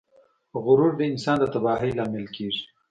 [0.63, 2.63] غرور د انسان د تباهۍ لامل کیږي.